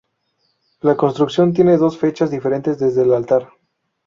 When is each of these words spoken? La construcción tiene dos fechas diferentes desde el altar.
La 0.81 0.97
construcción 0.97 1.53
tiene 1.53 1.77
dos 1.77 1.95
fechas 1.95 2.31
diferentes 2.31 2.79
desde 2.79 3.03
el 3.03 3.13
altar. 3.13 3.49